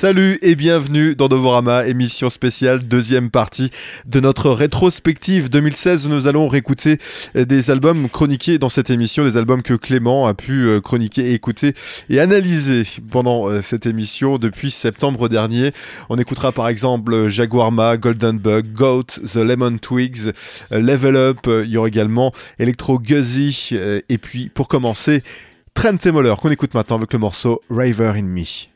Salut 0.00 0.38
et 0.40 0.54
bienvenue 0.54 1.14
dans 1.14 1.28
Novorama, 1.28 1.86
émission 1.86 2.30
spéciale, 2.30 2.78
deuxième 2.78 3.28
partie 3.28 3.70
de 4.06 4.18
notre 4.18 4.48
rétrospective 4.48 5.50
2016. 5.50 6.08
Nous 6.08 6.26
allons 6.26 6.48
réécouter 6.48 6.96
des 7.34 7.70
albums 7.70 8.08
chroniqués 8.08 8.56
dans 8.56 8.70
cette 8.70 8.88
émission, 8.88 9.24
des 9.24 9.36
albums 9.36 9.62
que 9.62 9.74
Clément 9.74 10.26
a 10.26 10.32
pu 10.32 10.68
euh, 10.68 10.80
chroniquer, 10.80 11.34
écouter 11.34 11.74
et 12.08 12.18
analyser 12.18 12.84
pendant 13.10 13.50
euh, 13.50 13.60
cette 13.60 13.84
émission 13.84 14.38
depuis 14.38 14.70
septembre 14.70 15.28
dernier. 15.28 15.70
On 16.08 16.16
écoutera 16.16 16.50
par 16.50 16.68
exemple 16.68 17.28
Jaguarma, 17.28 17.98
Golden 17.98 18.38
Bug, 18.38 18.72
Goat, 18.72 19.04
The 19.30 19.36
Lemon 19.36 19.76
Twigs, 19.76 20.32
euh, 20.72 20.80
Level 20.80 21.14
Up, 21.14 21.40
il 21.46 21.68
y 21.68 21.76
aura 21.76 21.88
également 21.88 22.32
Electro 22.58 22.98
Guzzy 22.98 23.76
et 24.08 24.16
puis 24.16 24.48
pour 24.48 24.66
commencer, 24.66 25.22
Trent 25.74 25.98
Moller 26.06 26.32
qu'on 26.40 26.50
écoute 26.50 26.72
maintenant 26.72 26.96
avec 26.96 27.12
le 27.12 27.18
morceau 27.18 27.60
River 27.68 28.14
in 28.16 28.22
Me. 28.22 28.70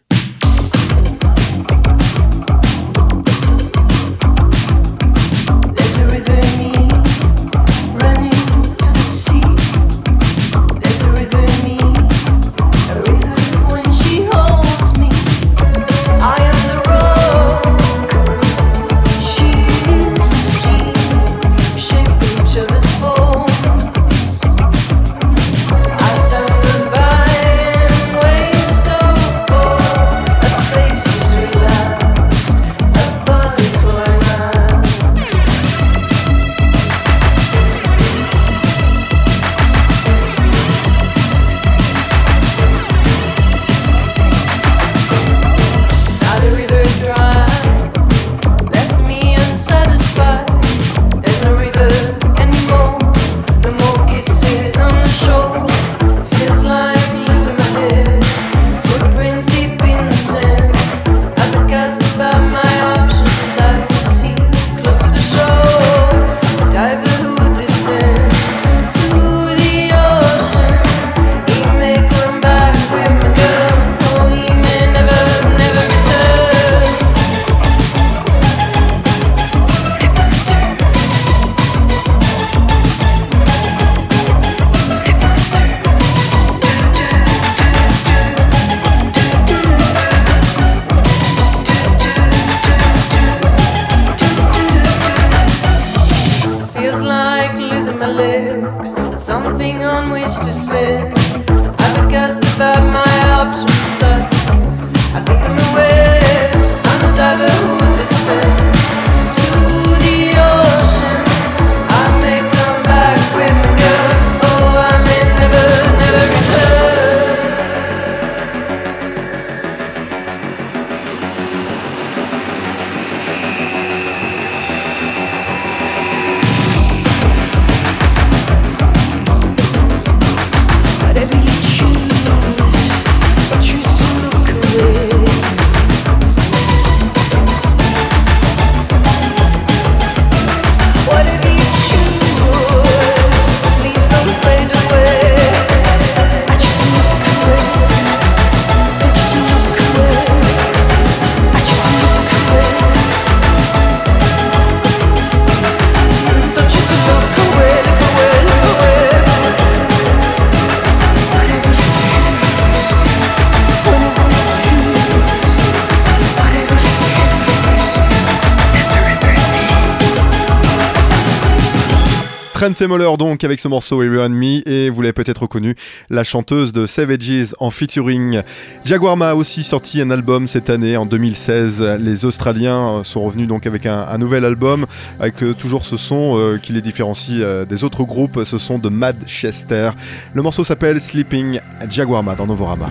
Trent 172.74 172.88
Moller 172.88 173.16
donc 173.18 173.44
avec 173.44 173.60
ce 173.60 173.68
morceau 173.68 174.02
Every 174.02 174.28
Me 174.30 174.68
et 174.68 174.90
vous 174.90 175.00
l'avez 175.00 175.12
peut-être 175.12 175.42
reconnu 175.42 175.76
la 176.10 176.24
chanteuse 176.24 176.72
de 176.72 176.86
Savages 176.86 177.54
en 177.60 177.70
featuring. 177.70 178.42
Jaguarma 178.84 179.30
a 179.30 179.34
aussi 179.34 179.62
sorti 179.62 180.00
un 180.00 180.10
album 180.10 180.46
cette 180.46 180.70
année 180.70 180.96
en 180.96 181.06
2016. 181.06 181.98
Les 182.00 182.24
Australiens 182.24 183.02
sont 183.04 183.22
revenus 183.22 183.46
donc 183.46 183.66
avec 183.66 183.86
un, 183.86 184.18
nouvel 184.18 184.44
album 184.44 184.86
avec 185.20 185.42
euh, 185.42 185.54
toujours 185.54 185.84
ce 185.84 185.96
son 185.96 186.36
euh, 186.36 186.58
qui 186.58 186.72
les 186.72 186.82
différencie 186.82 187.38
euh, 187.40 187.64
des 187.64 187.84
autres 187.84 188.02
groupes, 188.02 188.42
ce 188.44 188.58
son 188.58 188.78
de 188.78 188.88
Madchester. 188.88 189.90
Le 190.32 190.42
morceau 190.42 190.64
s'appelle 190.64 191.00
Sleeping 191.00 191.60
Jaguarma 191.88 192.34
dans 192.34 192.46
Novorama. 192.46 192.90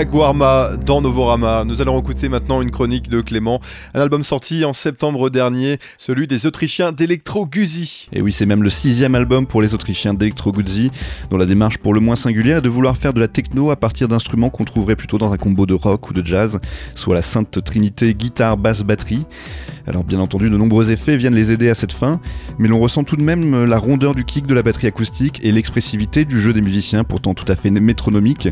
Jaguarma 0.00 0.79
dans 0.90 1.00
Novorama. 1.00 1.62
Nous 1.64 1.80
allons 1.80 2.00
écouter 2.00 2.28
maintenant 2.28 2.60
une 2.62 2.72
chronique 2.72 3.08
de 3.08 3.20
Clément, 3.20 3.60
un 3.94 4.00
album 4.00 4.24
sorti 4.24 4.64
en 4.64 4.72
septembre 4.72 5.30
dernier, 5.30 5.78
celui 5.96 6.26
des 6.26 6.46
Autrichiens 6.46 6.90
d'Electro 6.90 7.46
Guzzi. 7.46 8.08
Et 8.12 8.20
oui, 8.20 8.32
c'est 8.32 8.44
même 8.44 8.64
le 8.64 8.70
sixième 8.70 9.14
album 9.14 9.46
pour 9.46 9.62
les 9.62 9.72
Autrichiens 9.72 10.14
d'Electro 10.14 10.50
Guzzi, 10.50 10.90
dont 11.30 11.36
la 11.36 11.46
démarche 11.46 11.78
pour 11.78 11.94
le 11.94 12.00
moins 12.00 12.16
singulière 12.16 12.58
est 12.58 12.62
de 12.62 12.68
vouloir 12.68 12.96
faire 12.96 13.12
de 13.12 13.20
la 13.20 13.28
techno 13.28 13.70
à 13.70 13.76
partir 13.76 14.08
d'instruments 14.08 14.50
qu'on 14.50 14.64
trouverait 14.64 14.96
plutôt 14.96 15.16
dans 15.16 15.32
un 15.32 15.36
combo 15.36 15.64
de 15.64 15.74
rock 15.74 16.10
ou 16.10 16.12
de 16.12 16.26
jazz, 16.26 16.58
soit 16.96 17.14
la 17.14 17.22
sainte 17.22 17.62
trinité 17.62 18.12
guitare, 18.12 18.56
basse, 18.56 18.82
batterie. 18.82 19.26
Alors 19.86 20.02
bien 20.02 20.18
entendu, 20.18 20.50
de 20.50 20.56
nombreux 20.56 20.90
effets 20.90 21.16
viennent 21.16 21.36
les 21.36 21.52
aider 21.52 21.70
à 21.70 21.74
cette 21.74 21.92
fin, 21.92 22.20
mais 22.58 22.66
l'on 22.66 22.80
ressent 22.80 23.04
tout 23.04 23.16
de 23.16 23.22
même 23.22 23.64
la 23.64 23.78
rondeur 23.78 24.16
du 24.16 24.24
kick 24.24 24.46
de 24.46 24.54
la 24.54 24.62
batterie 24.64 24.88
acoustique 24.88 25.38
et 25.44 25.52
l'expressivité 25.52 26.24
du 26.24 26.40
jeu 26.40 26.52
des 26.52 26.60
musiciens, 26.60 27.04
pourtant 27.04 27.34
tout 27.34 27.50
à 27.50 27.54
fait 27.54 27.70
métronomique. 27.70 28.48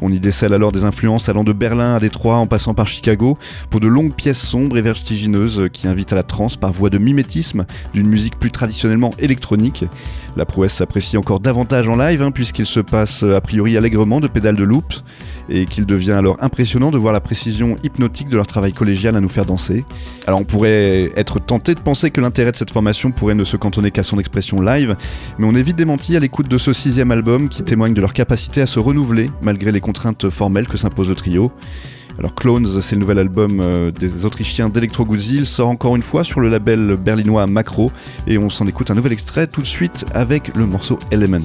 On 0.00 0.12
y 0.12 0.20
décèle 0.20 0.54
alors 0.54 0.70
des 0.70 0.84
influences 0.84 1.28
allant 1.28 1.42
de 1.42 1.52
Berlin 1.52 1.71
à 1.80 2.00
Détroit 2.00 2.36
en 2.36 2.46
passant 2.46 2.74
par 2.74 2.86
Chicago, 2.86 3.38
pour 3.70 3.80
de 3.80 3.86
longues 3.86 4.14
pièces 4.14 4.40
sombres 4.40 4.76
et 4.76 4.82
vertigineuses 4.82 5.68
qui 5.72 5.86
invitent 5.88 6.12
à 6.12 6.16
la 6.16 6.22
transe 6.22 6.56
par 6.56 6.72
voie 6.72 6.90
de 6.90 6.98
mimétisme 6.98 7.64
d'une 7.94 8.08
musique 8.08 8.38
plus 8.38 8.50
traditionnellement 8.50 9.12
électronique. 9.18 9.84
La 10.36 10.44
prouesse 10.44 10.74
s'apprécie 10.74 11.16
encore 11.16 11.40
davantage 11.40 11.88
en 11.88 11.96
live, 11.96 12.22
hein, 12.22 12.30
puisqu'il 12.30 12.66
se 12.66 12.80
passe 12.80 13.22
a 13.22 13.40
priori 13.40 13.76
allègrement 13.76 14.20
de 14.20 14.28
pédales 14.28 14.56
de 14.56 14.64
loops, 14.64 15.04
et 15.48 15.66
qu'il 15.66 15.86
devient 15.86 16.12
alors 16.12 16.36
impressionnant 16.40 16.90
de 16.90 16.98
voir 16.98 17.12
la 17.12 17.20
précision 17.20 17.76
hypnotique 17.82 18.28
de 18.28 18.36
leur 18.36 18.46
travail 18.46 18.72
collégial 18.72 19.16
à 19.16 19.20
nous 19.20 19.28
faire 19.28 19.44
danser. 19.44 19.84
Alors 20.26 20.40
on 20.40 20.44
pourrait 20.44 21.12
être 21.16 21.38
tenté 21.40 21.74
de 21.74 21.80
penser 21.80 22.10
que 22.10 22.20
l'intérêt 22.20 22.52
de 22.52 22.56
cette 22.56 22.70
formation 22.70 23.10
pourrait 23.10 23.34
ne 23.34 23.44
se 23.44 23.56
cantonner 23.56 23.90
qu'à 23.90 24.02
son 24.02 24.18
expression 24.18 24.60
live, 24.60 24.96
mais 25.38 25.46
on 25.46 25.54
est 25.54 25.62
vite 25.62 25.76
démenti 25.76 26.16
à 26.16 26.20
l'écoute 26.20 26.48
de 26.48 26.58
ce 26.58 26.72
sixième 26.72 27.10
album 27.10 27.48
qui 27.48 27.62
témoigne 27.62 27.94
de 27.94 28.00
leur 28.00 28.12
capacité 28.12 28.60
à 28.60 28.66
se 28.66 28.78
renouveler 28.78 29.30
malgré 29.42 29.72
les 29.72 29.80
contraintes 29.80 30.30
formelles 30.30 30.68
que 30.68 30.76
s'impose 30.76 31.08
le 31.08 31.14
trio. 31.14 31.52
Alors 32.18 32.34
Clones, 32.34 32.80
c'est 32.80 32.94
le 32.94 33.00
nouvel 33.00 33.18
album 33.18 33.60
euh, 33.60 33.90
des 33.90 34.24
Autrichiens 34.24 34.68
d'Electro. 34.68 35.06
Il 35.14 35.46
sort 35.46 35.68
encore 35.68 35.96
une 35.96 36.02
fois 36.02 36.24
sur 36.24 36.40
le 36.40 36.48
label 36.48 36.96
berlinois 36.96 37.46
Macro 37.46 37.90
et 38.26 38.38
on 38.38 38.50
s'en 38.50 38.66
écoute 38.66 38.90
un 38.90 38.94
nouvel 38.94 39.12
extrait 39.12 39.46
tout 39.46 39.62
de 39.62 39.66
suite 39.66 40.04
avec 40.14 40.54
le 40.54 40.66
morceau 40.66 40.98
Element. 41.10 41.38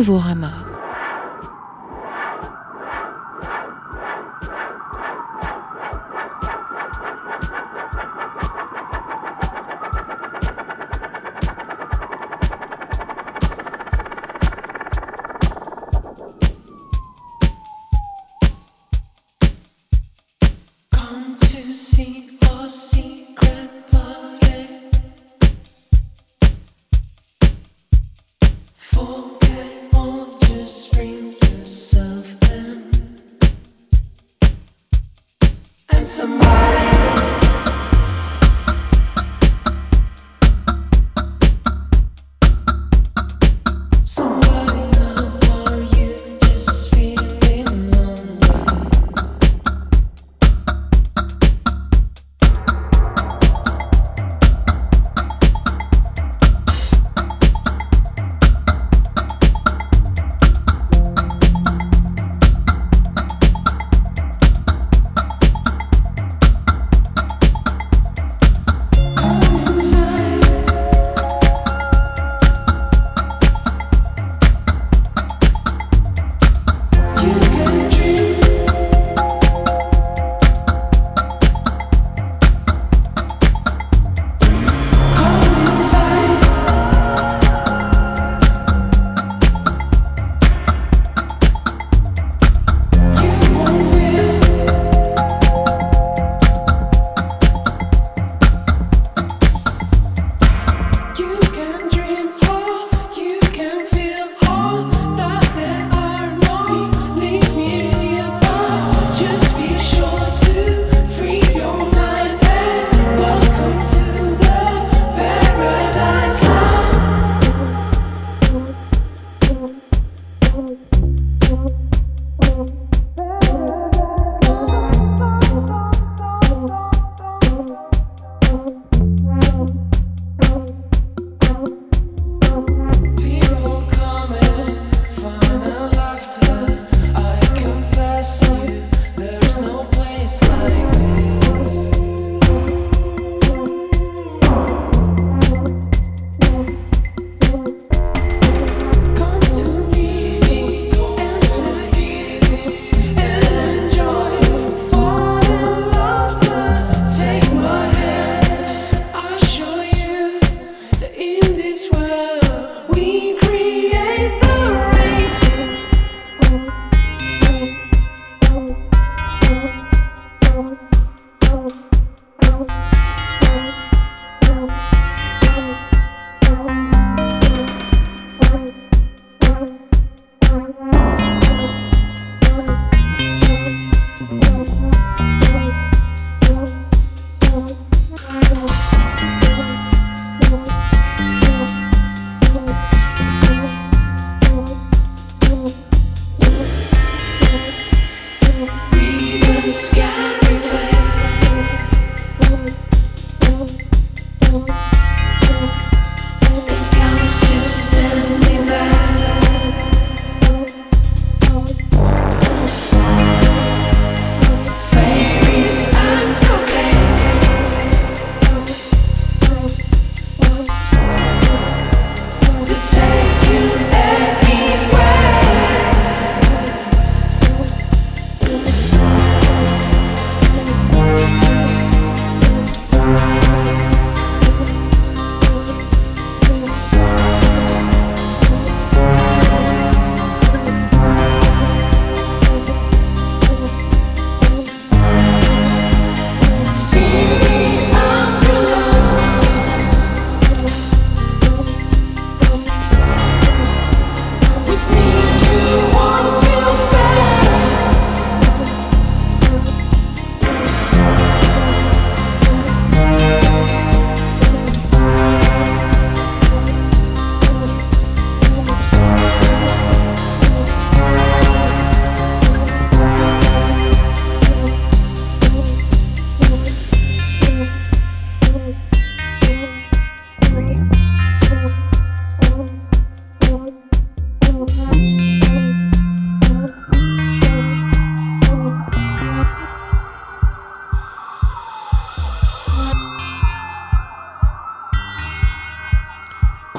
Novorama. 0.00 0.59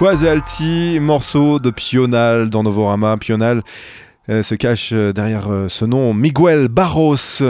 Quasi 0.01 0.27
Alti, 0.27 0.97
morceau 0.99 1.59
de 1.59 1.69
Pional 1.69 2.49
dans 2.49 2.63
Novorama. 2.63 3.17
Pional 3.17 3.61
euh, 4.29 4.41
se 4.41 4.55
cache 4.55 4.93
euh, 4.93 5.13
derrière 5.13 5.51
euh, 5.51 5.67
ce 5.67 5.85
nom 5.85 6.11
Miguel 6.15 6.69
Barros. 6.69 7.43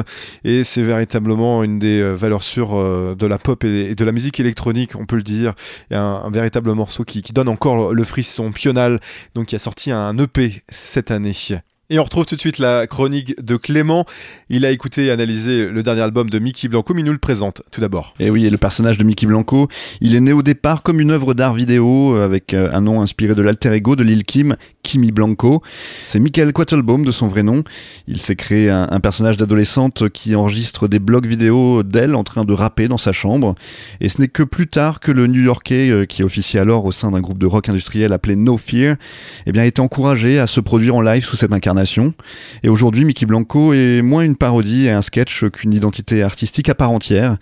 Et 0.44 0.66
c'est 0.66 0.84
véritablement 0.84 1.64
une 1.64 1.80
des 1.80 2.04
valeurs 2.14 2.44
sûres 2.44 2.76
de 3.16 3.26
la 3.26 3.38
pop 3.38 3.64
et 3.64 3.96
de 3.96 4.04
la 4.04 4.12
musique 4.12 4.42
électronique 4.42 4.98
on 4.98 5.06
peut 5.06 5.16
le 5.16 5.24
dire. 5.24 5.54
Et 5.92 5.96
un, 5.96 6.30
véritable 6.30 6.74
morceau 6.74 7.06
qui, 7.06 7.22
qui, 7.22 7.32
donne 7.32 7.48
encore 7.48 7.94
le 7.94 8.04
frisson. 8.04 8.52
Pional 8.52 9.00
donc 9.34 9.46
qui 9.46 9.56
a 9.56 9.60
sorti 9.60 9.90
un 9.90 10.18
EP 10.18 10.62
cette 10.68 11.10
année 11.10 11.32
et 11.92 12.00
on 12.00 12.06
retrouve 12.06 12.26
tout 12.26 12.36
de 12.36 12.40
suite 12.40 12.58
la 12.58 12.88
chronique 12.88 13.44
de 13.44 13.58
Clément. 13.58 14.06
Il 14.50 14.66
a 14.66 14.72
écouté 14.72 15.08
et 15.08 15.12
analysé 15.12 15.68
le 15.68 15.84
dernier 15.84 16.00
album 16.00 16.30
de 16.30 16.40
Mickey 16.40 16.70
Blanco, 16.70 16.94
mais 16.94 17.02
il 17.02 17.04
nous 17.04 17.12
le 17.12 17.18
présente 17.18 17.64
tout 17.70 17.82
d'abord. 17.82 18.16
Et 18.18 18.30
oui, 18.30 18.50
le 18.50 18.58
personnage 18.58 18.98
de 18.98 19.04
Mickey 19.04 19.28
Blanco, 19.28 19.68
il 20.00 20.16
est 20.16 20.22
né 20.22 20.32
au 20.32 20.42
départ 20.42 20.84
comme 20.84 21.02
une 21.02 21.12
œuvre 21.12 21.34
d'art 21.34 21.54
vidéo 21.54 22.16
avec 22.16 22.54
euh, 22.54 22.70
un 22.72 22.80
nom 22.80 23.02
inspiré 23.02 23.36
de 23.36 23.42
l'alter 23.42 23.74
ego 23.74 23.98
de 23.98 24.04
Lil 24.04 24.24
Kim, 24.24 24.56
Kimi 24.84 25.12
Blanco. 25.12 25.62
C'est 26.08 26.20
Michael 26.20 26.54
Quattlebaum 26.54 27.04
de 27.04 27.12
son 27.12 27.28
vrai 27.28 27.44
nom. 27.44 27.62
Il 28.08 28.22
s'est 28.22 28.38
créé 28.38 28.70
un, 28.70 29.00
personnage 29.02 29.36
d'adolescente 29.36 30.08
qui 30.10 30.34
enregistre 30.34 30.88
des 30.88 31.00
blogs 31.00 31.26
vidéo 31.26 31.84
d'elle 31.84 32.16
en 32.16 32.24
train 32.24 32.46
de 32.46 32.54
rapper 32.54 32.88
dans 32.88 32.98
sa 32.98 33.12
chambre. 33.12 33.56
Et 34.00 34.08
ce 34.08 34.22
n'est 34.22 34.30
que 34.30 34.44
plus 34.44 34.68
tard 34.68 35.02
que 35.02 35.12
le 35.12 35.28
New-Yorkais, 35.28 35.90
euh, 35.90 36.06
qui 36.06 36.24
officiait 36.24 36.62
alors 36.62 36.86
au 36.86 36.94
sein 36.94 37.12
d'un 37.12 37.20
groupe 37.20 37.38
de 37.38 37.48
rock 37.48 37.68
industriel 37.68 38.14
appelé 38.14 38.38
No 38.38 38.58
Fear, 38.58 38.96
eh 39.46 39.52
bien, 39.52 39.66
été 39.66 39.82
encouragé 39.82 40.40
à 40.40 40.48
se 40.48 40.62
produire 40.62 40.96
en 40.96 41.02
live 41.02 41.26
sous 41.26 41.36
cette 41.36 41.52
incarnation 41.52 41.81
et 42.64 42.70
aujourd'hui, 42.70 43.06
Mickey 43.06 43.26
Blanco 43.26 43.74
est 43.74 44.02
moins 44.02 44.24
une 44.24 44.36
parodie 44.36 44.86
et 44.86 44.92
un 44.92 45.02
sketch 45.02 45.46
qu'une 45.50 45.74
identité 45.74 46.24
artistique 46.24 46.70
à 46.70 46.76
part 46.76 46.92
entière. 46.92 47.38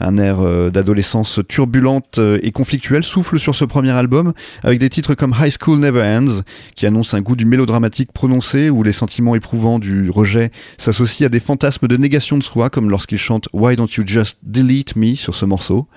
Un 0.00 0.16
air 0.16 0.40
euh, 0.40 0.70
d'adolescence 0.70 1.40
turbulente 1.48 2.20
et 2.42 2.52
conflictuelle 2.52 3.02
souffle 3.02 3.38
sur 3.38 3.54
ce 3.54 3.64
premier 3.64 3.90
album, 3.90 4.32
avec 4.62 4.78
des 4.78 4.88
titres 4.88 5.14
comme 5.14 5.34
High 5.38 5.52
School 5.60 5.80
Never 5.80 6.02
Ends, 6.02 6.42
qui 6.76 6.86
annonce 6.86 7.14
un 7.14 7.20
goût 7.20 7.34
du 7.34 7.46
mélodramatique 7.46 8.12
prononcé, 8.12 8.70
où 8.70 8.82
les 8.82 8.92
sentiments 8.92 9.34
éprouvants 9.34 9.78
du 9.78 10.10
rejet 10.10 10.50
s'associent 10.76 11.26
à 11.26 11.28
des 11.28 11.40
fantasmes 11.40 11.88
de 11.88 11.96
négation 11.96 12.38
de 12.38 12.42
soi, 12.42 12.70
comme 12.70 12.90
lorsqu'il 12.90 13.18
chante 13.18 13.48
Why 13.52 13.76
Don't 13.76 13.88
You 13.96 14.04
Just 14.06 14.38
Delete 14.42 14.94
Me 14.96 15.14
sur 15.14 15.34
ce 15.34 15.44
morceau. 15.44 15.88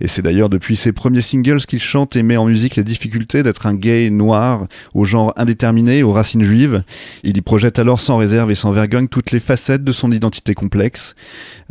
Et 0.00 0.08
c'est 0.08 0.22
d'ailleurs 0.22 0.48
depuis 0.48 0.76
ses 0.76 0.92
premiers 0.92 1.22
singles 1.22 1.60
qu'il 1.62 1.80
chante 1.80 2.16
et 2.16 2.22
met 2.22 2.36
en 2.36 2.46
musique 2.46 2.76
les 2.76 2.84
difficultés 2.84 3.42
d'être 3.42 3.66
un 3.66 3.74
gay 3.74 4.10
noir 4.10 4.66
au 4.94 5.04
genre 5.04 5.32
indéterminé, 5.36 6.02
aux 6.02 6.12
racines 6.12 6.44
juives. 6.44 6.82
Il 7.24 7.36
y 7.36 7.40
projette 7.40 7.78
alors 7.78 8.00
sans 8.00 8.16
réserve 8.16 8.50
et 8.50 8.54
sans 8.54 8.72
vergogne 8.72 9.08
toutes 9.08 9.32
les 9.32 9.40
facettes 9.40 9.84
de 9.84 9.92
son 9.92 10.12
identité 10.12 10.54
complexe. 10.54 11.14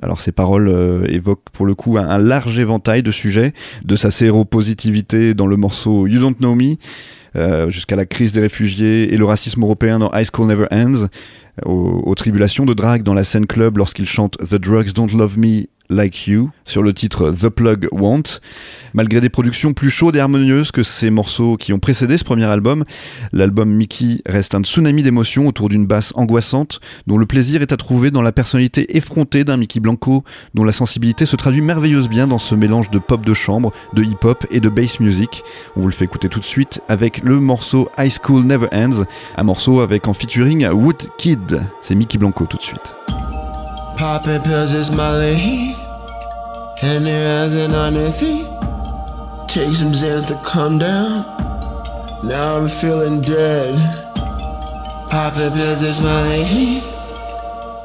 Alors 0.02 0.20
ses 0.20 0.32
paroles 0.32 0.68
euh, 0.68 1.06
évoquent 1.08 1.50
pour 1.52 1.66
le 1.66 1.76
coup 1.76 1.98
un, 1.98 2.18
large 2.18 2.60
éventail 2.60 3.04
de 3.04 3.12
sujets, 3.12 3.54
de 3.86 3.96
sa 3.96 4.12
séropositivité 4.12 5.34
dans 5.34 5.48
le 5.48 5.56
morceau 5.56 6.08
You 6.08 6.20
Don't 6.20 6.36
Know 6.36 6.56
Me, 6.56 6.76
euh, 7.36 7.70
jusqu'à 7.70 7.96
la 7.96 8.06
crise 8.06 8.32
des 8.32 8.42
réfugiés 8.42 9.14
et 9.14 9.18
le 9.18 9.26
racisme 9.26 9.64
européen 9.64 10.00
dans 10.00 10.12
High 10.14 10.28
School 10.32 10.48
Never 10.48 10.68
Ends, 10.72 11.08
aux, 11.66 12.16
tribulations 12.16 12.66
de 12.66 12.74
drague 12.74 13.04
dans 13.04 13.14
la 13.14 13.24
scène 13.24 13.46
club 13.46 13.78
lorsqu'il 13.78 14.08
chante 14.08 14.38
The 14.38 14.56
Drugs 14.56 14.92
Don't 14.94 15.16
Love 15.16 15.38
Me 15.38 15.66
Like 15.90 16.28
You 16.28 16.50
sur 16.66 16.84
le 16.84 16.94
titre 16.94 17.32
The 17.32 17.50
Plug 17.50 17.88
Want. 17.92 18.24
Malgré 18.94 19.22
des 19.22 19.30
productions 19.30 19.74
plus 19.74 19.90
chaudes 19.90 20.16
et 20.16 20.20
harmonieuses 20.20 20.72
que 20.72 20.84
ces 20.84 21.10
morceaux 21.10 21.56
qui 21.56 21.72
ont 21.72 21.80
précédé 21.80 22.18
ce 22.18 22.24
premier 22.24 22.46
album, 22.46 22.84
l'album 23.32 23.72
Mickey 23.72 24.22
reste 24.26 24.56
un 24.56 24.62
tsunami 24.62 25.04
d'émotions 25.04 25.48
autour 25.48 25.70
d'une 25.70 25.86
basse 25.86 26.14
angoissante 26.16 26.80
dont 27.06 27.18
le 27.18 27.26
plaisir 27.26 27.62
est 27.62 27.72
à 27.72 27.78
trouver 27.78 28.12
dans 28.12 28.22
la 28.22 28.32
personnalité 28.32 28.98
effrontée 28.98 29.44
d'un 29.44 29.58
Mickey 29.58 29.80
Blanco 29.80 30.24
dont 30.54 30.64
la 30.64 30.72
sensibilité 30.72 31.26
se 31.26 31.36
traduit 31.36 31.62
merveilleuse 31.62 32.10
bien 32.10 32.28
dans 32.28 32.40
ce 32.40 32.56
mélange 32.56 32.90
de 32.90 33.00
pop 33.00 33.26
de 33.26 33.34
chambre, 33.34 33.72
de 33.94 34.04
hip-hop 34.04 34.46
et 34.52 34.60
de 34.60 34.70
bass 34.70 35.00
music. 35.00 35.44
On 35.76 35.82
vous 35.82 35.88
le 35.88 35.94
fait 35.94 36.06
écouter 36.06 36.28
tout 36.28 36.40
de 36.40 36.46
suite 36.46 36.82
avec 36.90 37.24
le 37.24 37.40
morceau 37.40 37.90
High 37.98 38.12
School 38.24 38.44
Never 38.44 38.68
Ends, 38.74 39.04
un 39.38 39.44
morceau 39.44 39.80
avec 39.80 40.08
en 40.08 40.14
featuring 40.14 40.68
Wood 40.68 41.08
Kid. 41.18 41.47
C'est 41.82 41.96
Mickey 41.96 42.18
Blanco 42.18 42.46
tout 42.46 42.58
de 42.58 42.62
suite. 42.62 42.96
Popping 43.98 44.42
pills 44.44 44.74
is 44.74 44.92
my 44.92 45.34
heat. 45.34 45.76
And 46.84 47.06
their 47.06 47.44
eyes 47.44 47.56
and 47.56 47.74
on 47.74 47.94
their 47.94 48.12
feet. 48.12 48.46
Take 49.48 49.76
some 49.76 49.92
Zans 49.92 50.28
to 50.28 50.36
calm 50.44 50.78
down. 50.78 51.26
Now 52.24 52.58
I'm 52.58 52.70
feeling 52.70 53.22
dead. 53.22 53.72
Popping 55.10 55.52
pills 55.52 55.82
is 55.82 56.02
my 56.02 56.44
heat. 56.44 56.84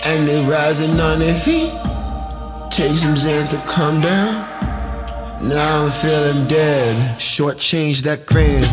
And 0.05 0.29
they're 0.29 0.46
rising 0.46 1.01
on 1.01 1.20
their 1.20 1.35
feet. 1.35 1.72
Take 2.70 2.98
some 2.98 3.14
Zans 3.14 3.51
to 3.51 3.59
calm 3.66 4.01
down. 4.01 4.48
Now 5.40 5.85
I'm 5.85 5.90
feeling 5.90 6.46
dead. 6.46 7.20
Short 7.20 7.59
change 7.59 8.03
that 8.03 8.27
grand. 8.27 8.66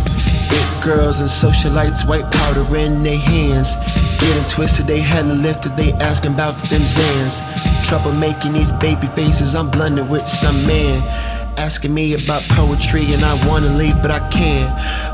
Girls 0.83 1.19
and 1.19 1.29
socialites, 1.29 2.07
white 2.07 2.29
powder 2.31 2.75
in 2.77 3.03
their 3.03 3.17
hands. 3.17 3.75
Getting 4.19 4.49
twisted, 4.49 4.87
they 4.87 4.99
hadn't 4.99 5.41
lifted, 5.41 5.75
they 5.75 5.91
asking 5.93 6.33
about 6.33 6.55
them 6.69 6.81
Zans. 6.81 7.85
Trouble 7.85 8.13
making 8.13 8.53
these 8.53 8.71
baby 8.73 9.07
faces, 9.07 9.55
I'm 9.55 9.69
blending 9.69 10.07
with 10.07 10.25
some 10.25 10.65
man. 10.65 11.03
Asking 11.59 11.93
me 11.93 12.13
about 12.13 12.41
poetry 12.55 13.11
and 13.11 13.21
I 13.21 13.35
wanna 13.45 13.75
leave, 13.75 14.01
but 14.01 14.11
I 14.11 14.25
can't. 14.29 14.71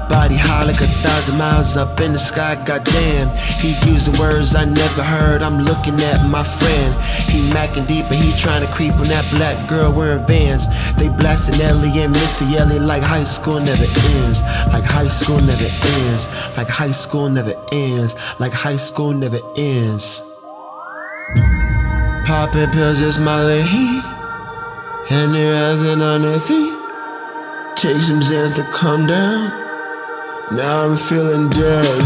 Body 0.08 0.36
high 0.38 0.63
like 0.63 0.79
a 0.79 0.86
thousand 1.01 1.39
miles 1.39 1.75
up 1.75 1.99
in 1.99 2.13
the 2.13 2.19
sky, 2.19 2.53
goddamn. 2.63 3.36
He 3.58 3.73
using 3.91 4.13
words 4.19 4.53
I 4.53 4.65
never 4.65 5.01
heard, 5.01 5.41
I'm 5.41 5.65
looking 5.65 5.99
at 6.01 6.29
my 6.29 6.43
friend. 6.43 6.93
He 7.27 7.49
macking 7.49 7.88
deep 7.88 8.05
and 8.12 8.21
he 8.21 8.31
trying 8.38 8.63
to 8.65 8.71
creep 8.71 8.93
on 8.93 9.08
that 9.08 9.25
black 9.31 9.67
girl 9.67 9.91
wearing 9.91 10.23
vans. 10.27 10.67
They 10.97 11.10
blasting 11.10 11.60
Ellie 11.60 11.97
and 11.99 12.13
Missy 12.13 12.55
Ellie 12.55 12.77
like 12.77 13.01
high 13.01 13.23
school 13.23 13.60
never 13.60 13.89
ends. 14.13 14.41
Like 14.67 14.86
high 14.86 15.10
school 15.10 15.41
never 15.41 15.69
ends. 15.97 16.27
Like 16.55 16.69
high 16.69 16.91
school 16.91 17.27
never 17.27 17.55
ends. 17.71 18.15
Like 18.39 18.53
high 18.53 18.77
school 18.77 19.13
never 19.13 19.39
ends. 19.58 20.21
Popping 22.27 22.69
pills 22.69 23.01
is 23.01 23.17
my 23.17 23.62
heat. 23.62 24.14
And 25.12 25.36
they're 25.36 25.54
rising 25.54 26.02
on 26.02 26.24
their 26.24 26.39
feet. 26.39 26.74
Take 27.76 28.02
some 28.02 28.22
Zans 28.22 28.56
to 28.56 28.63
calm 28.72 29.06
down. 29.06 29.50
Now 30.52 30.86
I'm 30.86 30.98
feeling 30.98 31.48
dead. 31.50 32.02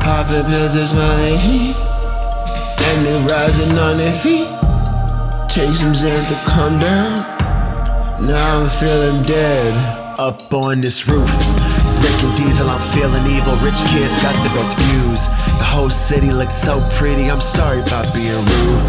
Popping 0.00 0.44
pills 0.46 0.74
is 0.74 0.92
my 0.94 1.36
heat. 1.36 1.76
And 1.76 3.06
they're 3.06 3.22
rising 3.24 3.78
on 3.78 3.98
their 3.98 4.12
feet. 4.12 4.48
Take 5.48 5.76
some 5.76 5.92
Zans 5.92 6.28
to 6.28 6.50
calm 6.50 6.80
down. 6.80 8.26
Now 8.26 8.60
I'm 8.60 8.68
feeling 8.68 9.22
dead. 9.22 10.18
Up 10.18 10.52
on 10.52 10.80
this 10.80 11.06
roof. 11.06 11.59
Drinking 12.00 12.34
diesel, 12.36 12.70
I'm 12.70 12.80
feeling 12.96 13.26
evil. 13.28 13.56
Rich 13.60 13.80
kids 13.92 14.16
got 14.24 14.32
the 14.40 14.50
best 14.56 14.72
views. 14.88 15.28
The 15.60 15.68
whole 15.68 15.90
city 15.90 16.32
looks 16.32 16.54
so 16.54 16.80
pretty. 16.96 17.30
I'm 17.30 17.40
sorry 17.40 17.80
about 17.80 18.08
being 18.14 18.32
rude. 18.32 18.84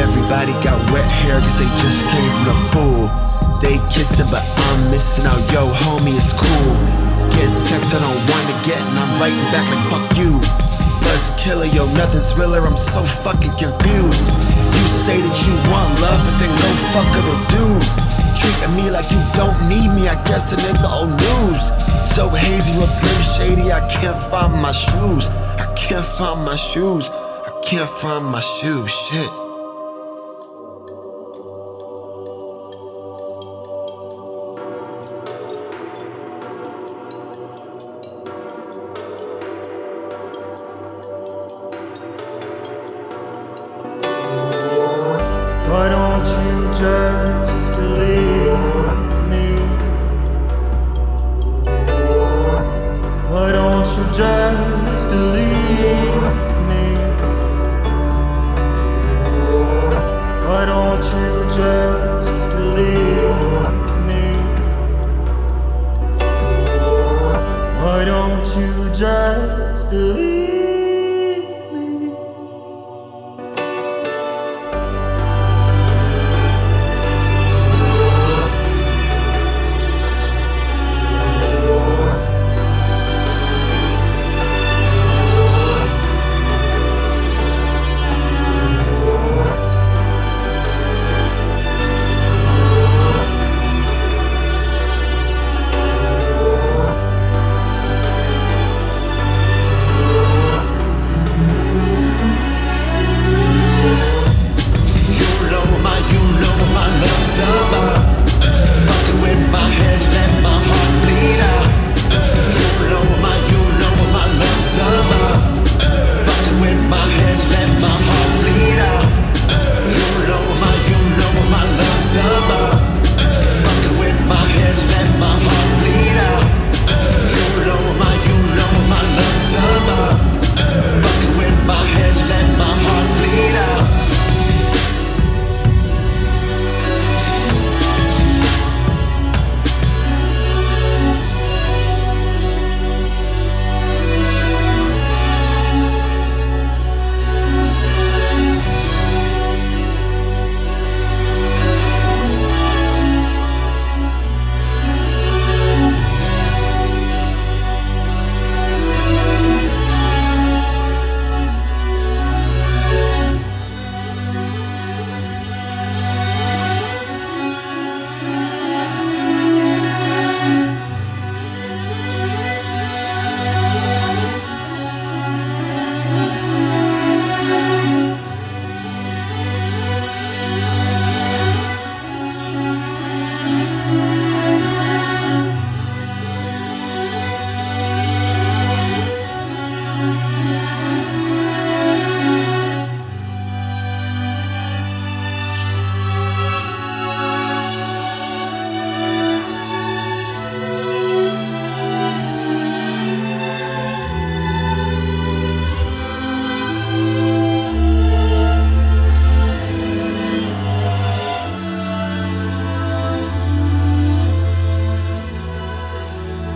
Everybody 0.00 0.52
got 0.64 0.80
wet 0.90 1.04
hair 1.04 1.40
cause 1.40 1.58
they 1.58 1.68
just 1.76 2.00
came 2.08 2.30
from 2.32 2.44
the 2.48 2.56
pool. 2.72 3.02
They 3.60 3.76
kissing, 3.92 4.28
but 4.30 4.44
I'm 4.44 4.90
missing 4.90 5.26
out. 5.26 5.40
Yo, 5.52 5.68
homie, 5.84 6.16
it's 6.16 6.32
cool. 6.32 6.72
Get 7.36 7.52
text 7.68 7.92
I 7.92 8.00
don't 8.00 8.22
wanna 8.24 8.56
get, 8.64 8.80
and 8.80 8.98
I'm 8.98 9.20
writing 9.20 9.44
back 9.52 9.68
like 9.68 9.84
fuck 9.92 10.06
you. 10.16 10.40
Buzz 11.04 11.30
killer, 11.36 11.66
yo, 11.66 11.84
nothing's 11.92 12.34
realer. 12.34 12.64
I'm 12.66 12.76
so 12.76 13.04
fucking 13.04 13.52
confused. 13.56 14.28
You 14.72 14.84
say 15.04 15.20
that 15.20 15.36
you 15.44 15.52
want 15.68 16.00
love, 16.00 16.20
but 16.24 16.36
then 16.40 16.52
no 16.56 16.70
fuck 16.92 17.08
other 17.20 17.38
dudes. 17.52 17.92
Treating 18.38 18.76
me 18.76 18.90
like 18.90 19.10
you 19.10 19.22
don't 19.34 19.68
need 19.68 19.88
me, 19.92 20.08
I 20.08 20.16
guess 20.24 20.52
it 20.52 20.60
is 20.70 20.80
the 20.82 20.88
old 20.88 21.10
news. 21.10 21.62
So 22.14 22.28
hazy, 22.28 22.72
real 22.76 22.86
slim 22.86 23.20
shady, 23.36 23.72
I 23.72 23.86
can't 23.88 24.20
find 24.30 24.52
my 24.52 24.72
shoes. 24.72 25.28
I 25.28 25.72
can't 25.74 26.04
find 26.04 26.44
my 26.44 26.56
shoes. 26.56 27.10
I 27.10 27.50
can't 27.64 27.90
find 27.90 28.24
my 28.24 28.40
shoes. 28.40 28.90
Shit. 28.90 29.45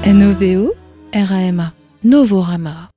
N-O-V-O 0.02 0.72
R-A-M-A. 1.12 1.74
Novorama. 2.02 2.88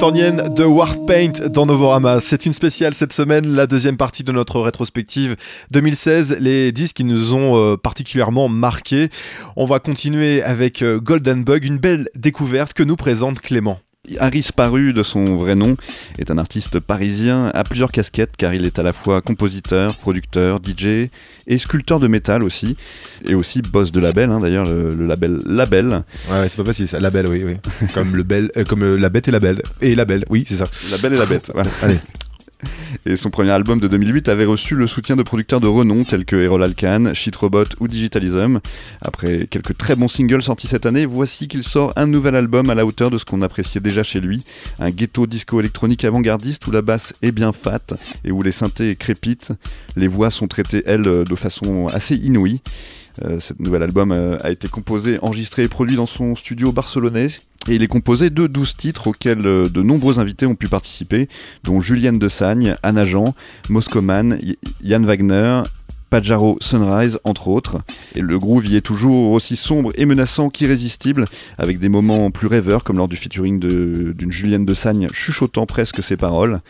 De 0.00 0.64
Warpaint 0.64 1.50
dans 1.50 1.66
Novorama. 1.66 2.20
C'est 2.20 2.46
une 2.46 2.54
spéciale 2.54 2.94
cette 2.94 3.12
semaine, 3.12 3.52
la 3.52 3.66
deuxième 3.66 3.98
partie 3.98 4.24
de 4.24 4.32
notre 4.32 4.58
rétrospective 4.58 5.36
2016, 5.72 6.38
les 6.40 6.72
disques 6.72 6.96
qui 6.96 7.04
nous 7.04 7.34
ont 7.34 7.58
euh, 7.58 7.76
particulièrement 7.76 8.48
marqués. 8.48 9.10
On 9.56 9.66
va 9.66 9.78
continuer 9.78 10.42
avec 10.42 10.80
euh, 10.80 10.98
Golden 10.98 11.44
Bug, 11.44 11.66
une 11.66 11.76
belle 11.76 12.08
découverte 12.14 12.72
que 12.72 12.82
nous 12.82 12.96
présente 12.96 13.40
Clément. 13.40 13.78
Harris 14.18 14.48
Paru, 14.54 14.92
de 14.92 15.02
son 15.02 15.36
vrai 15.36 15.54
nom, 15.54 15.76
est 16.18 16.30
un 16.30 16.38
artiste 16.38 16.80
parisien 16.80 17.50
à 17.54 17.64
plusieurs 17.64 17.92
casquettes 17.92 18.36
car 18.36 18.54
il 18.54 18.64
est 18.64 18.78
à 18.78 18.82
la 18.82 18.92
fois 18.92 19.20
compositeur, 19.20 19.96
producteur, 19.96 20.60
DJ 20.64 21.10
et 21.46 21.58
sculpteur 21.58 22.00
de 22.00 22.06
métal 22.06 22.42
aussi, 22.42 22.76
et 23.26 23.34
aussi 23.34 23.62
boss 23.62 23.92
de 23.92 24.00
label, 24.00 24.30
hein, 24.30 24.38
d'ailleurs 24.38 24.66
le, 24.66 24.90
label 24.90 25.38
Label. 25.46 26.02
Ouais, 26.30 26.48
c'est 26.48 26.56
pas 26.56 26.64
facile 26.64 26.88
ça, 26.88 27.00
Label, 27.00 27.26
oui, 27.26 27.42
oui. 27.44 27.56
comme 27.94 28.14
le 28.14 28.22
bel, 28.22 28.50
euh, 28.56 28.64
comme 28.64 28.96
la 28.96 29.08
bête 29.08 29.28
et 29.28 29.30
la 29.30 29.40
belle. 29.40 29.62
Et 29.80 29.94
Label, 29.94 30.24
oui, 30.30 30.44
c'est 30.48 30.56
ça. 30.56 30.66
La 30.90 30.98
belle 30.98 31.14
et 31.14 31.18
la 31.18 31.26
bête, 31.26 31.50
voilà. 31.54 31.70
Allez. 31.82 31.98
Et 33.06 33.16
son 33.16 33.30
premier 33.30 33.50
album 33.50 33.80
de 33.80 33.88
2008 33.88 34.28
avait 34.28 34.44
reçu 34.44 34.74
le 34.74 34.86
soutien 34.86 35.16
de 35.16 35.22
producteurs 35.22 35.60
de 35.60 35.68
renom 35.68 36.04
tels 36.04 36.24
que 36.24 36.36
Errol 36.36 36.62
Alkan, 36.62 37.14
Shit 37.14 37.36
Robot 37.36 37.64
ou 37.80 37.88
Digitalism. 37.88 38.60
Après 39.00 39.46
quelques 39.46 39.76
très 39.76 39.96
bons 39.96 40.08
singles 40.08 40.42
sortis 40.42 40.66
cette 40.66 40.86
année, 40.86 41.06
voici 41.06 41.48
qu'il 41.48 41.62
sort 41.62 41.92
un 41.96 42.06
nouvel 42.06 42.36
album 42.36 42.70
à 42.70 42.74
la 42.74 42.84
hauteur 42.84 43.10
de 43.10 43.18
ce 43.18 43.24
qu'on 43.24 43.42
appréciait 43.42 43.80
déjà 43.80 44.02
chez 44.02 44.20
lui. 44.20 44.44
Un 44.78 44.90
ghetto 44.90 45.26
disco 45.26 45.60
électronique 45.60 46.04
avant-gardiste 46.04 46.66
où 46.66 46.70
la 46.70 46.82
basse 46.82 47.12
est 47.22 47.32
bien 47.32 47.52
fat 47.52 47.94
et 48.24 48.32
où 48.32 48.42
les 48.42 48.52
synthés 48.52 48.96
crépitent. 48.96 49.52
Les 49.96 50.08
voix 50.08 50.30
sont 50.30 50.48
traitées, 50.48 50.82
elles, 50.86 51.02
de 51.02 51.36
façon 51.36 51.88
assez 51.88 52.16
inouïe. 52.16 52.60
Euh, 53.24 53.40
ce 53.40 53.52
nouvel 53.58 53.82
album 53.82 54.12
euh, 54.12 54.38
a 54.42 54.50
été 54.50 54.68
composé, 54.68 55.18
enregistré 55.22 55.64
et 55.64 55.68
produit 55.68 55.96
dans 55.96 56.06
son 56.06 56.34
studio 56.36 56.72
barcelonais. 56.72 57.28
Et 57.68 57.74
il 57.74 57.82
est 57.82 57.88
composé 57.88 58.30
de 58.30 58.46
12 58.46 58.76
titres 58.76 59.08
auxquels 59.08 59.46
euh, 59.46 59.68
de 59.68 59.82
nombreux 59.82 60.18
invités 60.18 60.46
ont 60.46 60.54
pu 60.54 60.68
participer, 60.68 61.28
dont 61.62 61.80
Julienne 61.80 62.18
de 62.18 62.28
Sagne, 62.28 62.76
Anna 62.82 63.04
Jean, 63.04 63.34
Moscoman, 63.68 64.38
Yann 64.82 65.04
Wagner, 65.04 65.62
Pajaro 66.08 66.56
Sunrise, 66.60 67.20
entre 67.24 67.48
autres. 67.48 67.82
Et 68.16 68.20
le 68.20 68.38
groove 68.38 68.66
y 68.66 68.76
est 68.76 68.80
toujours 68.80 69.30
aussi 69.30 69.56
sombre 69.56 69.92
et 69.94 70.06
menaçant 70.06 70.48
qu'irrésistible, 70.48 71.26
avec 71.58 71.78
des 71.78 71.88
moments 71.88 72.30
plus 72.30 72.48
rêveurs, 72.48 72.82
comme 72.82 72.96
lors 72.96 73.08
du 73.08 73.16
featuring 73.16 73.60
d'une 73.60 74.32
Julienne 74.32 74.64
de 74.64 74.74
Sagne 74.74 75.08
chuchotant 75.12 75.66
presque 75.66 76.02
ses 76.02 76.16
paroles. 76.16 76.60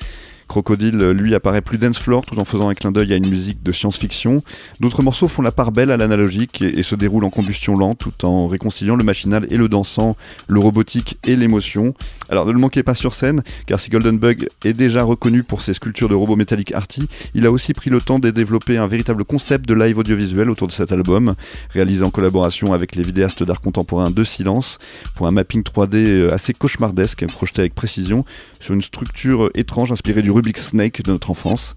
Crocodile, 0.50 1.10
lui, 1.10 1.36
apparaît 1.36 1.62
plus 1.62 1.78
dance 1.78 2.00
floor 2.00 2.26
tout 2.26 2.36
en 2.40 2.44
faisant 2.44 2.68
un 2.68 2.74
clin 2.74 2.90
d'œil 2.90 3.12
à 3.12 3.16
une 3.16 3.28
musique 3.28 3.62
de 3.62 3.70
science-fiction. 3.70 4.42
D'autres 4.80 5.00
morceaux 5.00 5.28
font 5.28 5.42
la 5.42 5.52
part 5.52 5.70
belle 5.70 5.92
à 5.92 5.96
l'analogique 5.96 6.60
et, 6.60 6.82
se 6.82 6.96
déroulent 6.96 7.22
en 7.22 7.30
combustion 7.30 7.76
lente 7.76 7.98
tout 7.98 8.24
en 8.24 8.48
réconciliant 8.48 8.96
le 8.96 9.04
machinal 9.04 9.46
et 9.50 9.56
le 9.56 9.68
dansant, 9.68 10.16
le 10.48 10.58
robotique 10.58 11.18
et 11.24 11.36
l'émotion. 11.36 11.94
Alors 12.30 12.46
ne 12.46 12.52
le 12.52 12.58
manquez 12.58 12.82
pas 12.82 12.94
sur 12.94 13.14
scène, 13.14 13.44
car 13.66 13.78
si 13.78 13.90
Golden 13.90 14.18
Bug 14.18 14.48
est 14.64 14.72
déjà 14.72 15.04
reconnu 15.04 15.44
pour 15.44 15.62
ses 15.62 15.72
sculptures 15.72 16.08
de 16.08 16.16
robots 16.16 16.34
métalliques 16.34 16.74
arty, 16.74 17.08
il 17.34 17.46
a 17.46 17.52
aussi 17.52 17.72
pris 17.72 17.90
le 17.90 18.00
temps 18.00 18.18
de 18.18 18.30
développer 18.30 18.76
un 18.76 18.88
véritable 18.88 19.24
concept 19.24 19.68
de 19.68 19.74
live 19.74 19.98
audiovisuel 19.98 20.50
autour 20.50 20.66
de 20.66 20.72
cet 20.72 20.90
album, 20.90 21.34
réalisé 21.70 22.02
en 22.04 22.10
collaboration 22.10 22.72
avec 22.72 22.96
les 22.96 23.04
vidéastes 23.04 23.44
d'art 23.44 23.60
contemporain 23.60 24.10
de 24.10 24.24
Silence, 24.24 24.78
pour 25.14 25.28
un 25.28 25.30
mapping 25.30 25.62
3D 25.62 25.94
euh, 25.94 26.34
assez 26.34 26.54
cauchemardesque, 26.54 27.24
projeté 27.28 27.60
avec 27.60 27.76
précision 27.76 28.24
sur 28.58 28.74
une 28.74 28.82
structure 28.82 29.48
étrange 29.54 29.92
inspirée 29.92 30.22
du 30.22 30.30
Snake 30.57 31.03
de 31.03 31.12
notre 31.12 31.31
enfance. 31.31 31.74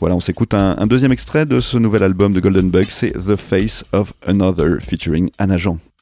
Voilà, 0.00 0.14
on 0.16 0.20
s'écoute 0.20 0.54
un, 0.54 0.76
un, 0.78 0.86
deuxième 0.86 1.12
extrait 1.12 1.46
de 1.46 1.60
ce 1.60 1.78
nouvel 1.78 2.02
album 2.02 2.32
de 2.32 2.40
Golden 2.40 2.70
Bug, 2.70 2.86
c'est 2.88 3.12
The 3.12 3.36
Face 3.36 3.84
of 3.92 4.12
Another 4.26 4.80
featuring 4.80 5.30
Anna 5.38 5.56
Jean. 5.56 5.78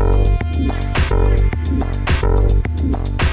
Thank 0.00 0.40
you. 3.24 3.29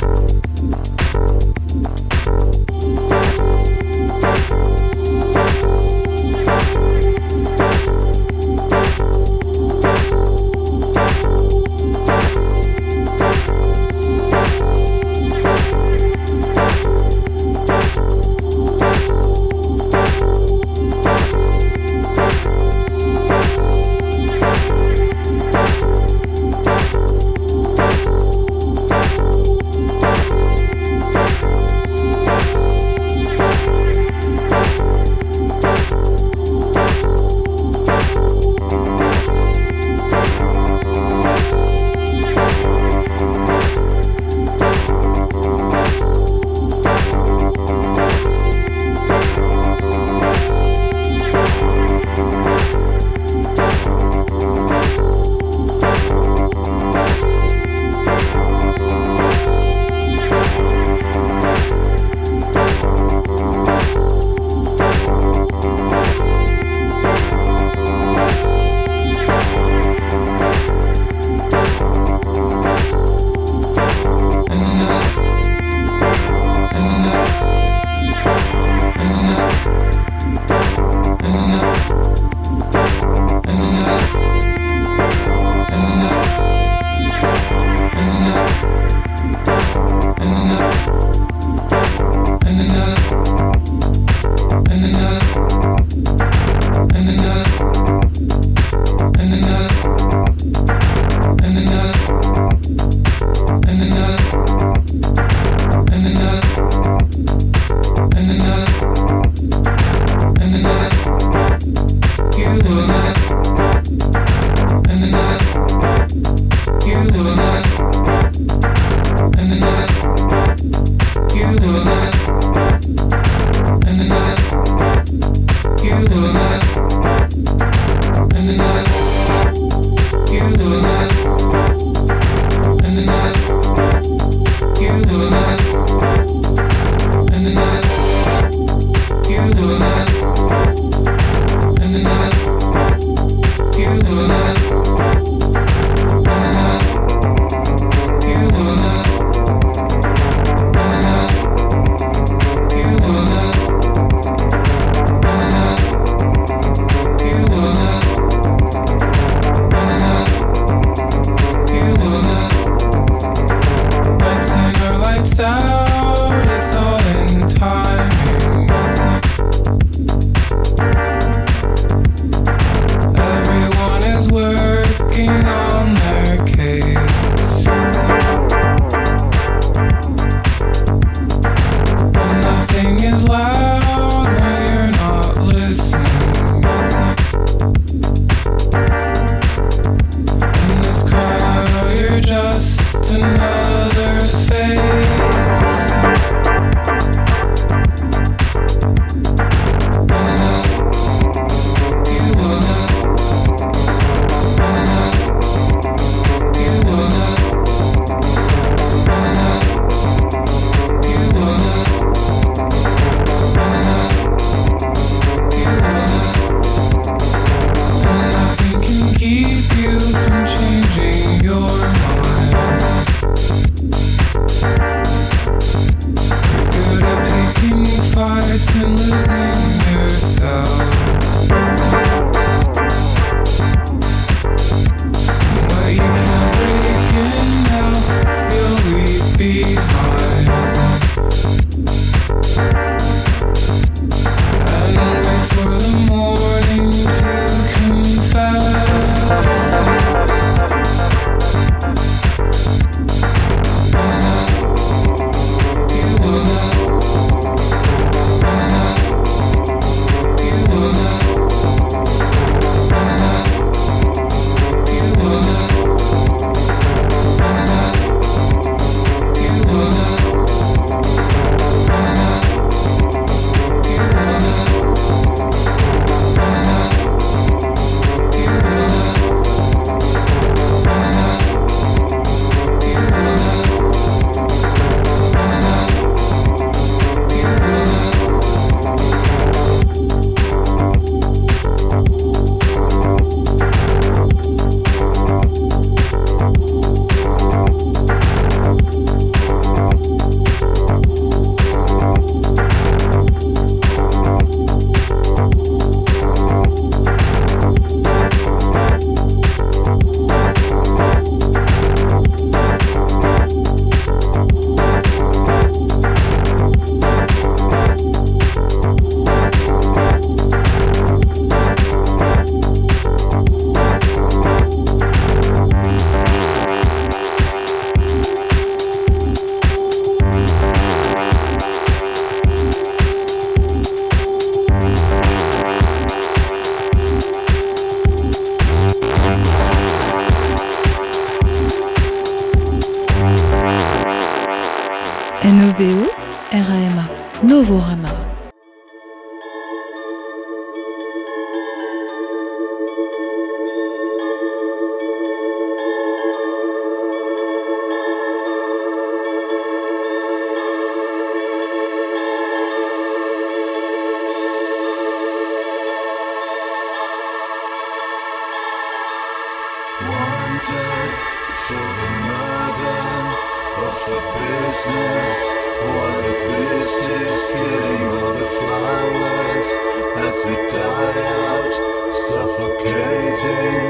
As 380.37 380.45
we 380.45 380.55
die 380.69 381.23
out, 381.47 382.13
suffocating 382.13 383.81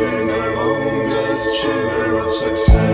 in 0.00 0.30
our 0.30 0.52
own 0.56 1.08
longest 1.08 1.62
chamber 1.62 2.18
of 2.18 2.32
success. 2.32 2.93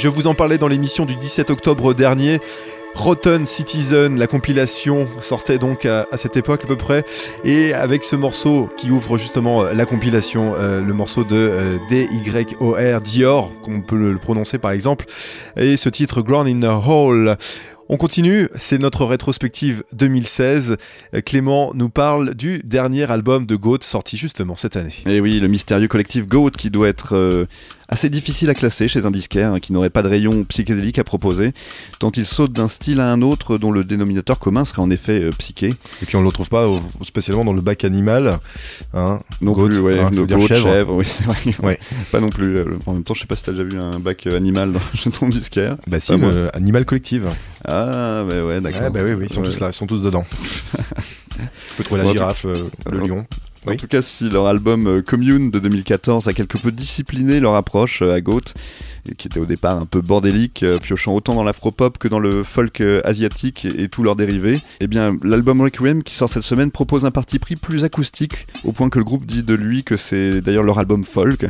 Je 0.00 0.08
vous 0.08 0.26
en 0.26 0.32
parlais 0.32 0.56
dans 0.56 0.66
l'émission 0.66 1.04
du 1.04 1.14
17 1.14 1.50
octobre 1.50 1.92
dernier. 1.92 2.40
Rotten 2.94 3.44
Citizen, 3.44 4.18
la 4.18 4.26
compilation 4.26 5.06
sortait 5.20 5.58
donc 5.58 5.84
à, 5.84 6.06
cette 6.14 6.38
époque 6.38 6.64
à 6.64 6.66
peu 6.66 6.76
près, 6.76 7.04
et 7.44 7.74
avec 7.74 8.02
ce 8.02 8.16
morceau 8.16 8.70
qui 8.78 8.90
ouvre 8.90 9.18
justement 9.18 9.62
euh, 9.62 9.74
la 9.74 9.84
compilation, 9.84 10.54
euh, 10.54 10.80
le 10.80 10.94
morceau 10.94 11.22
de 11.22 11.36
euh, 11.36 11.78
D-Y-O-R, 11.90 13.02
Dior, 13.02 13.50
qu'on 13.60 13.82
peut 13.82 13.96
le, 13.96 14.12
le 14.12 14.18
prononcer 14.18 14.56
par 14.56 14.70
exemple, 14.70 15.04
et 15.58 15.76
ce 15.76 15.90
titre 15.90 16.22
Ground 16.22 16.48
in 16.48 16.62
a 16.62 16.72
Hole. 16.74 17.36
On 17.92 17.96
continue, 17.96 18.48
c'est 18.54 18.78
notre 18.78 19.04
rétrospective 19.04 19.82
2016. 19.94 20.76
Euh, 21.12 21.20
Clément 21.22 21.72
nous 21.74 21.88
parle 21.88 22.34
du 22.36 22.60
dernier 22.62 23.10
album 23.10 23.46
de 23.46 23.56
Goat 23.56 23.78
sorti 23.80 24.16
justement 24.16 24.54
cette 24.54 24.76
année. 24.76 24.94
Et 25.06 25.18
oui, 25.20 25.40
le 25.40 25.48
mystérieux 25.48 25.88
collectif 25.88 26.28
Goat 26.28 26.52
qui 26.52 26.70
doit 26.70 26.86
être 26.86 27.16
euh, 27.16 27.46
assez 27.88 28.08
difficile 28.08 28.48
à 28.48 28.54
classer 28.54 28.86
chez 28.86 29.06
un 29.06 29.10
disquaire 29.10 29.54
hein, 29.54 29.58
qui 29.58 29.72
n'aurait 29.72 29.90
pas 29.90 30.02
de 30.04 30.08
rayon 30.08 30.44
psychédélique 30.44 31.00
à 31.00 31.04
proposer, 31.04 31.52
tant 31.98 32.12
il 32.16 32.26
saute 32.26 32.52
d'un 32.52 32.68
style 32.68 33.00
à 33.00 33.10
un 33.10 33.22
autre 33.22 33.58
dont 33.58 33.72
le 33.72 33.82
dénominateur 33.82 34.38
commun 34.38 34.64
serait 34.64 34.82
en 34.82 34.90
effet 34.90 35.22
euh, 35.24 35.30
psyché. 35.36 35.74
Et 36.00 36.06
puis 36.06 36.14
on 36.14 36.20
le 36.20 36.28
retrouve 36.28 36.48
pas 36.48 36.68
au- 36.68 36.78
spécialement 37.02 37.44
dans 37.44 37.52
le 37.54 37.60
bac 37.60 37.82
animal. 37.84 38.38
Hein. 38.94 39.18
Non 39.40 39.50
Goat, 39.50 39.66
plus, 39.66 39.80
ouais, 39.80 39.98
hein, 39.98 40.10
no- 40.14 40.26
goat, 40.26 40.46
chèvre. 40.46 40.62
chèvre, 40.62 40.94
oui, 40.94 41.06
c'est 41.08 41.24
vrai. 41.24 41.54
Ouais. 41.66 41.78
Pas 42.12 42.20
non 42.20 42.28
plus. 42.30 42.56
euh, 42.56 42.66
En 42.86 42.92
même 42.92 43.02
temps, 43.02 43.14
je 43.14 43.20
sais 43.22 43.26
pas 43.26 43.34
si 43.34 43.42
t'as 43.42 43.50
déjà 43.50 43.64
vu 43.64 43.80
un 43.80 43.98
bac 43.98 44.28
animal 44.28 44.70
dans, 44.70 44.80
chez 44.94 45.10
ton 45.10 45.28
disquaire. 45.28 45.76
Bah 45.88 45.98
si, 45.98 46.14
moi. 46.14 46.30
Animal 46.54 46.84
Collective. 46.84 47.26
Ah, 47.64 48.24
bah 48.26 48.44
ouais, 48.44 48.60
d'accord. 48.60 48.80
Ouais, 48.82 48.90
bah 48.90 49.00
oui, 49.04 49.12
oui, 49.12 49.26
ils 49.28 49.32
sont 49.34 49.42
tous 49.42 49.60
là, 49.60 49.68
ils 49.68 49.74
sont 49.74 49.86
tous 49.86 50.00
dedans. 50.00 50.24
tu 51.36 51.76
peux 51.76 51.84
trouver 51.84 51.98
la 51.98 52.04
Bon, 52.04 52.10
en 52.10 52.12
tout- 52.12 52.18
girafe, 52.18 52.44
euh, 52.46 52.68
le 52.90 52.98
lion. 52.98 53.18
En 53.66 53.70
Oui. 53.70 53.76
tout 53.76 53.86
cas, 53.86 54.00
si 54.00 54.30
leur 54.30 54.46
album 54.46 54.86
euh, 54.86 55.02
Commune 55.02 55.50
de 55.50 55.58
2014 55.58 56.28
a 56.28 56.32
quelque 56.32 56.56
peu 56.56 56.72
discipliné 56.72 57.40
leur 57.40 57.54
approche 57.54 58.00
euh, 58.02 58.14
à 58.14 58.20
Goat, 58.22 58.40
et 59.08 59.14
qui 59.14 59.28
était 59.28 59.40
au 59.40 59.46
départ 59.46 59.76
un 59.76 59.86
peu 59.86 60.00
bordélique, 60.00 60.62
euh, 60.62 60.78
piochant 60.78 61.14
autant 61.14 61.34
dans 61.34 61.42
l'afropop 61.42 61.98
que 61.98 62.08
dans 62.08 62.18
le 62.18 62.44
folk 62.44 62.80
euh, 62.80 63.00
asiatique 63.04 63.64
et, 63.64 63.88
tous 63.88 64.02
leurs 64.02 64.16
dérivés, 64.16 64.60
eh 64.80 64.86
bien 64.86 65.16
l'album 65.22 65.60
Requiem 65.60 66.02
qui 66.02 66.14
sort 66.14 66.28
cette 66.28 66.42
semaine 66.42 66.70
propose 66.70 67.04
un 67.04 67.10
parti 67.10 67.38
pris 67.38 67.56
plus 67.56 67.84
acoustique, 67.84 68.46
au 68.64 68.72
point 68.72 68.88
que 68.88 68.98
le 68.98 69.04
groupe 69.04 69.26
dit 69.26 69.42
de 69.42 69.54
lui 69.54 69.84
que 69.84 69.96
c'est 69.96 70.40
d'ailleurs 70.40 70.62
leur 70.62 70.78
album 70.78 71.04
folk, 71.04 71.46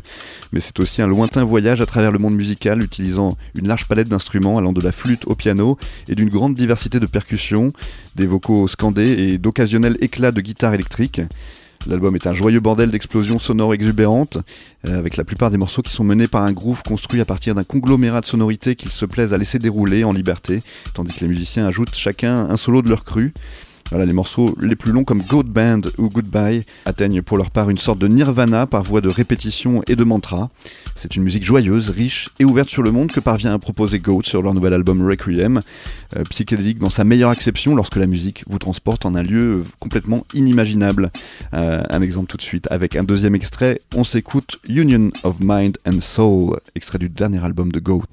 mais 0.52 0.60
c'est 0.60 0.78
aussi 0.80 1.02
un 1.02 1.06
lointain 1.06 1.44
voyage 1.44 1.80
à 1.80 1.86
travers 1.86 2.12
le 2.12 2.18
monde 2.18 2.34
musical 2.34 2.82
utilisant 2.82 3.36
une 3.54 3.68
large 3.68 3.86
palette 3.86 4.08
d'instruments 4.08 4.58
allant 4.58 4.72
de 4.72 4.80
la 4.80 4.92
flûte 4.92 5.26
au 5.26 5.34
piano 5.34 5.78
et 6.08 6.14
d'une 6.14 6.28
grande 6.28 6.54
diversité 6.54 7.00
de 7.00 7.06
percussions, 7.06 7.72
des 8.16 8.26
vocaux 8.26 8.68
scandés 8.68 9.12
et 9.12 9.38
d'occasionnels 9.38 9.96
éclats 10.00 10.32
de 10.32 10.40
guitare 10.40 10.74
électrique. 10.74 11.20
L'album 11.86 12.14
est 12.14 12.26
un 12.26 12.34
joyeux 12.34 12.60
bordel 12.60 12.90
d'explosions 12.90 13.38
sonores 13.38 13.72
exubérantes, 13.72 14.38
euh, 14.86 14.98
avec 14.98 15.16
la 15.16 15.24
plupart 15.24 15.50
des 15.50 15.56
morceaux 15.56 15.82
qui 15.82 15.92
sont 15.92 16.04
menés 16.04 16.28
par 16.28 16.42
un 16.42 16.52
groove 16.52 16.82
construit 16.82 17.20
à 17.20 17.24
partir 17.24 17.54
d'un 17.54 17.64
conglomérat 17.64 18.20
de 18.20 18.26
sonorités 18.26 18.76
qu'ils 18.76 18.90
se 18.90 19.06
plaisent 19.06 19.32
à 19.32 19.38
laisser 19.38 19.58
dérouler 19.58 20.04
en 20.04 20.12
liberté, 20.12 20.60
tandis 20.92 21.14
que 21.14 21.20
les 21.20 21.28
musiciens 21.28 21.66
ajoutent 21.66 21.94
chacun 21.94 22.50
un 22.50 22.56
solo 22.56 22.82
de 22.82 22.90
leur 22.90 23.04
cru. 23.04 23.32
Voilà, 23.90 24.06
les 24.06 24.12
morceaux 24.12 24.54
les 24.60 24.76
plus 24.76 24.92
longs 24.92 25.04
comme 25.04 25.22
Goat 25.22 25.44
Band 25.44 25.80
ou 25.98 26.08
Goodbye 26.08 26.62
atteignent 26.84 27.22
pour 27.22 27.36
leur 27.36 27.50
part 27.50 27.70
une 27.70 27.78
sorte 27.78 27.98
de 27.98 28.06
nirvana 28.06 28.66
par 28.66 28.84
voie 28.84 29.00
de 29.00 29.08
répétition 29.08 29.82
et 29.88 29.96
de 29.96 30.04
mantra. 30.04 30.48
C'est 30.94 31.16
une 31.16 31.24
musique 31.24 31.44
joyeuse, 31.44 31.90
riche 31.90 32.28
et 32.38 32.44
ouverte 32.44 32.68
sur 32.68 32.82
le 32.82 32.92
monde 32.92 33.10
que 33.10 33.20
parvient 33.20 33.52
à 33.52 33.58
proposer 33.58 33.98
Goat 33.98 34.22
sur 34.24 34.42
leur 34.42 34.54
nouvel 34.54 34.74
album 34.74 35.04
Requiem, 35.04 35.60
euh, 36.16 36.22
psychédélique 36.30 36.78
dans 36.78 36.90
sa 36.90 37.02
meilleure 37.02 37.30
acception 37.30 37.74
lorsque 37.74 37.96
la 37.96 38.06
musique 38.06 38.44
vous 38.48 38.58
transporte 38.58 39.06
en 39.06 39.14
un 39.16 39.22
lieu 39.22 39.64
complètement 39.80 40.24
inimaginable. 40.34 41.10
Euh, 41.54 41.82
un 41.90 42.02
exemple 42.02 42.28
tout 42.28 42.36
de 42.36 42.42
suite 42.42 42.70
avec 42.70 42.94
un 42.94 43.02
deuxième 43.02 43.34
extrait, 43.34 43.80
on 43.96 44.04
s'écoute 44.04 44.60
Union 44.68 45.10
of 45.24 45.36
Mind 45.40 45.78
and 45.84 46.00
Soul, 46.00 46.58
extrait 46.76 46.98
du 46.98 47.08
dernier 47.08 47.44
album 47.44 47.72
de 47.72 47.80
Goat. 47.80 48.04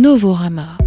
Novorama. 0.00 0.79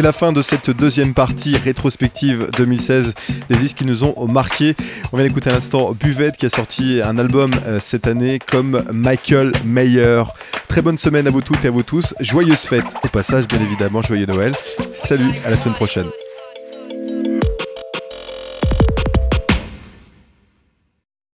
C'est 0.00 0.06
la 0.06 0.12
fin 0.12 0.32
de 0.32 0.40
cette 0.40 0.70
deuxième 0.70 1.12
partie 1.12 1.58
rétrospective 1.58 2.48
2016 2.56 3.12
des 3.50 3.56
disques 3.56 3.76
qui 3.76 3.84
nous 3.84 4.02
ont 4.02 4.26
marqués. 4.28 4.74
On 5.12 5.18
vient 5.18 5.26
d'écouter 5.26 5.50
à 5.50 5.52
l'instant 5.52 5.92
Buvette 5.92 6.38
qui 6.38 6.46
a 6.46 6.48
sorti 6.48 7.02
un 7.04 7.18
album 7.18 7.50
euh, 7.66 7.78
cette 7.80 8.06
année 8.06 8.38
comme 8.38 8.82
Michael 8.94 9.52
Mayer. 9.62 10.22
Très 10.68 10.80
bonne 10.80 10.96
semaine 10.96 11.26
à 11.26 11.30
vous 11.30 11.42
toutes 11.42 11.66
et 11.66 11.68
à 11.68 11.70
vous 11.70 11.82
tous. 11.82 12.14
Joyeuses 12.18 12.60
fêtes. 12.60 12.94
Au 13.04 13.08
passage, 13.08 13.46
bien 13.46 13.60
évidemment, 13.60 14.00
joyeux 14.00 14.24
Noël. 14.24 14.54
Salut, 14.94 15.32
à 15.44 15.50
la 15.50 15.58
semaine 15.58 15.74
prochaine. 15.74 16.06